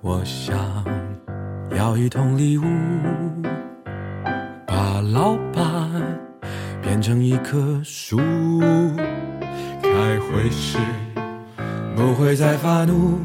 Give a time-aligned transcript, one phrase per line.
[0.00, 0.56] 我想
[1.76, 2.62] 要一桶礼物，
[4.64, 5.90] 把老板
[6.80, 8.16] 变成一棵树，
[9.82, 10.78] 开会时
[11.96, 13.18] 不会再发怒。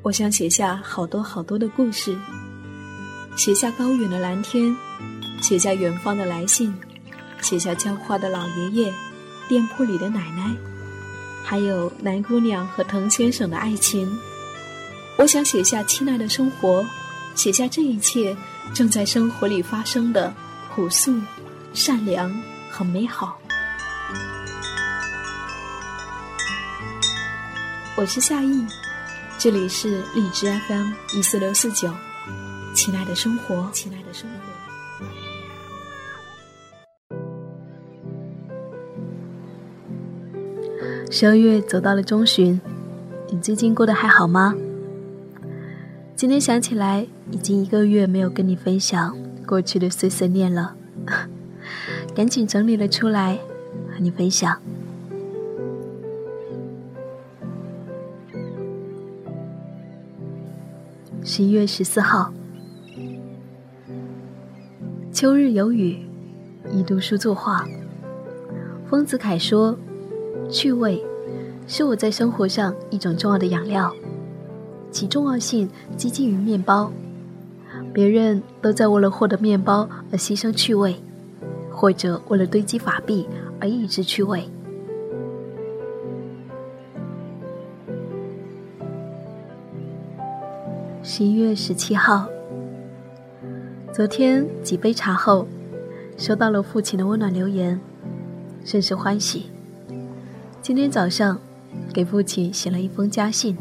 [0.00, 2.16] 我想写下好多好多的故事，
[3.36, 4.74] 写下高远的蓝天，
[5.42, 6.74] 写下远方的来信，
[7.42, 8.92] 写下浇花的老爷爷，
[9.46, 10.54] 店铺里的奶奶，
[11.44, 14.18] 还有南姑娘和滕先生的爱情。
[15.18, 16.84] 我想写下亲爱的生活，
[17.34, 18.34] 写下这一切
[18.72, 20.34] 正在生活里发生的
[20.74, 21.20] 朴素、
[21.74, 22.34] 善良
[22.70, 23.38] 和美好。
[27.94, 28.66] 我是夏意。
[29.36, 31.92] 这里是荔枝 FM 一四六四九，
[32.74, 34.73] 亲爱的生活，亲爱的生活。
[41.16, 42.60] 十二月走到了中旬，
[43.30, 44.52] 你最近过得还好吗？
[46.16, 49.16] 今天想起来，已经一个月没有跟你分享
[49.46, 50.74] 过去的碎碎念了，
[52.16, 53.38] 赶紧整理了出来
[53.92, 54.60] 和你分享。
[61.22, 62.34] 十一月十四号，
[65.12, 66.04] 秋日有雨，
[66.72, 67.64] 一读书作画。
[68.90, 69.78] 丰子恺说
[70.50, 71.02] ：“趣味
[71.66, 73.90] 是我在生活上一种重要的养料，
[74.90, 76.92] 其重要性接近于面包。
[77.92, 80.96] 别人都在为了获得面包而牺牲趣味，
[81.70, 83.28] 或者为了堆积法币
[83.60, 84.48] 而抑制趣味。”
[91.02, 92.26] 十一月十七号，
[93.92, 95.46] 昨天几杯茶后，
[96.16, 97.80] 收到了父亲的温暖留言，
[98.64, 99.46] 甚是欢喜。
[100.62, 101.38] 今天早上，
[101.92, 103.56] 给父亲写了一封家信。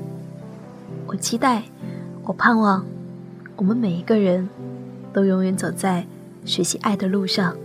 [1.05, 1.63] 我期待，
[2.23, 2.85] 我盼望，
[3.55, 4.49] 我们每一个人
[5.11, 6.05] 都永远走在
[6.45, 7.55] 学习爱的路上。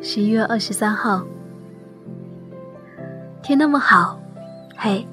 [0.00, 1.24] 十一月二十三号，
[3.42, 4.20] 天那么好，
[4.76, 5.06] 嘿。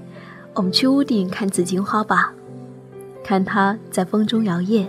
[0.58, 2.34] 我们去屋顶看紫荆花吧，
[3.22, 4.86] 看它在风中摇曳，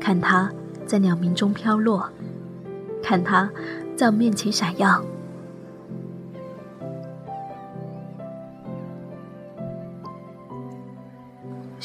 [0.00, 0.50] 看它
[0.84, 2.10] 在鸟鸣中飘落，
[3.00, 3.48] 看它
[3.94, 5.00] 在我面前闪耀。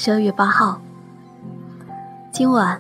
[0.01, 0.79] 十二月八号，
[2.31, 2.79] 今晚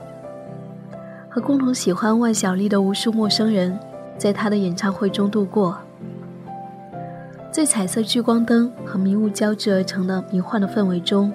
[1.29, 3.77] 和共同喜欢万晓利的无数陌生人，
[4.17, 5.77] 在他的演唱会中度过。
[7.51, 11.29] 在彩色聚光灯和迷雾交织而成的迷幻的氛围中，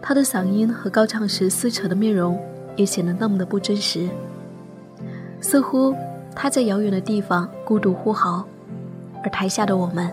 [0.00, 2.38] 他的嗓音和高唱时撕扯的面容
[2.76, 4.08] 也显得那么的不真实，
[5.40, 5.92] 似乎
[6.36, 8.44] 他在遥远的地方孤独呼嚎，
[9.24, 10.08] 而台下的我们，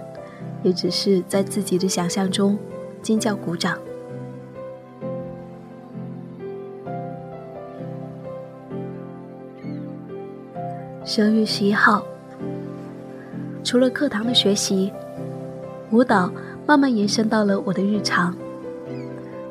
[0.64, 2.58] 也只是在自己的想象中
[3.04, 3.78] 尖叫鼓掌。
[11.10, 12.04] 十二月十一号，
[13.64, 14.92] 除了课堂的学习。
[15.92, 16.30] 舞蹈
[16.66, 18.36] 慢慢延伸到了我的日常，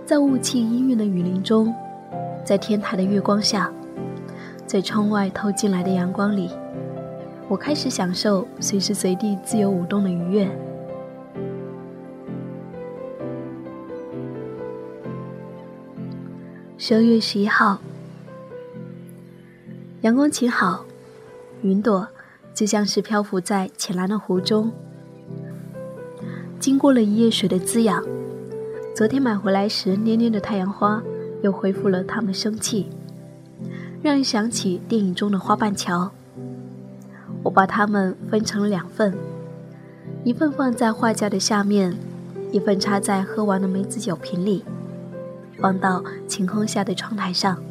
[0.04, 1.74] 在雾气氤氲的雨林中，
[2.44, 3.72] 在天台的月光下，
[4.66, 6.50] 在窗外透进来的阳光里，
[7.48, 10.46] 我开始享受随时随地自由舞动的愉悦。
[16.76, 17.78] 十二月十一号，
[20.02, 20.84] 阳光晴好，
[21.66, 22.06] 云朵
[22.54, 24.70] 就像是漂浮在浅蓝的湖中。
[26.60, 28.02] 经过了一夜水的滋养，
[28.94, 31.02] 昨天买回来时蔫蔫的太阳花
[31.42, 32.86] 又恢复了它们生气，
[34.00, 36.10] 让人想起电影中的花瓣桥。
[37.42, 39.12] 我把它们分成了两份，
[40.24, 41.96] 一份放在画架的下面，
[42.50, 44.64] 一份插在喝完的梅子酒瓶里，
[45.60, 47.62] 放到晴空下的窗台上。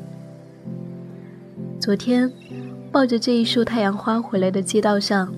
[1.79, 2.31] 昨天
[2.95, 5.33] 抱着这一束太阳花回来的街道上，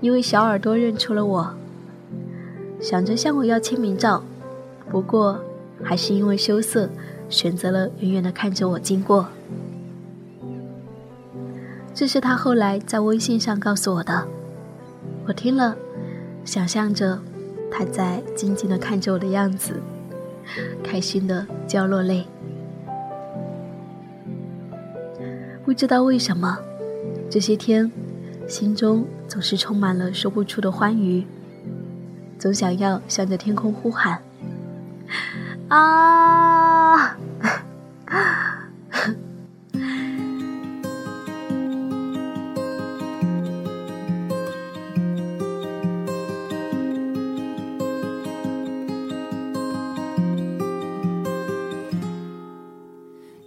[0.00, 1.54] 一位小耳朵认出了我。
[2.80, 4.20] 想着向我要签名照，
[4.90, 5.40] 不过
[5.84, 6.90] 还是因为羞涩，
[7.28, 9.28] 选择了远远的看着我经过。
[11.94, 14.26] 这是他后来在微信上告诉我的。
[15.28, 15.76] 我听了，
[16.44, 17.16] 想象着
[17.70, 19.74] 他在静静的看着我的样子，
[20.82, 22.26] 开心的就要落泪。
[25.70, 26.58] 不知道为什么，
[27.30, 27.88] 这些天
[28.48, 31.24] 心中总是充满了说不出的欢愉，
[32.40, 34.20] 总想要向着天空呼喊
[35.70, 37.16] ：“啊！”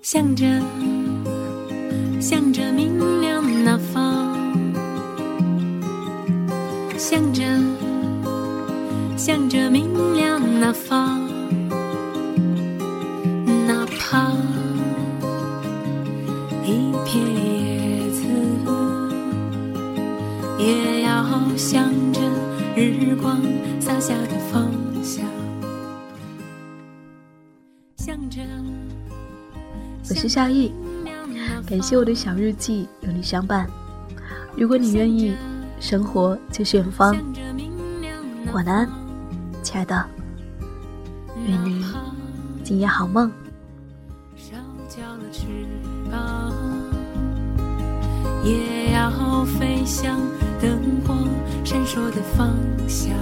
[0.01, 1.02] 向着。
[2.23, 4.33] 向着明亮那方，
[6.97, 7.43] 向着
[9.17, 11.19] 向着明亮那方，
[13.67, 14.31] 哪怕
[16.63, 18.23] 一片叶子，
[20.57, 21.25] 也要
[21.57, 22.21] 向着
[22.73, 23.41] 日光
[23.81, 24.71] 洒下的方
[25.03, 25.25] 向，
[27.97, 28.39] 向着。
[30.09, 30.71] 我是夏意，
[31.66, 33.68] 感谢我的小日记有你相伴。
[34.56, 35.36] 如果你愿意，
[35.80, 37.16] 生活就是远方。
[38.54, 38.88] 晚安，
[39.63, 40.06] 亲爱的，
[41.48, 41.86] 愿你
[42.63, 43.31] 今夜好梦。
[48.44, 50.19] 也要飞向
[50.62, 51.18] 灯光
[51.63, 52.54] 闪烁的方
[52.88, 53.13] 向。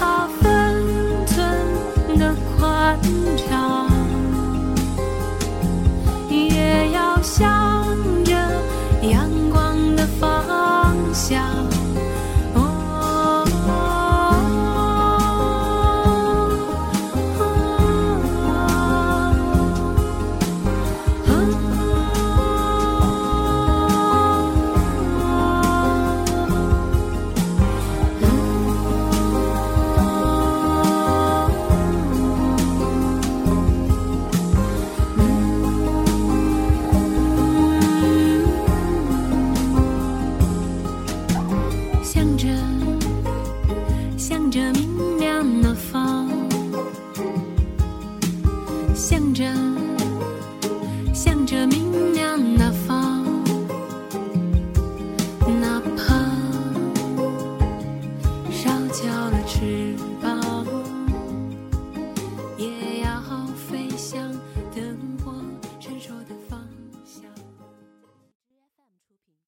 [0.00, 0.39] 哪